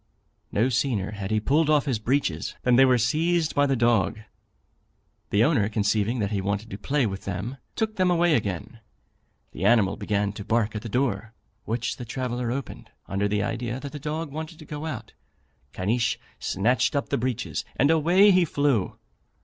[0.51, 4.17] No sooner had he pulled off his breeches, than they were seized by the dog;
[5.29, 8.79] the owner conceiving that he wanted to play with them, took them away again.
[9.51, 11.33] The animal began to bark at the door,
[11.65, 15.13] which the traveller opened, under the idea that the dog wanted to go out.
[15.71, 18.97] Caniche snatched up the breeches, and away he flew.